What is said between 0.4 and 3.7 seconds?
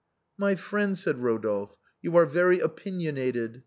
"My friend," said Eodolphe," you are very opinionated.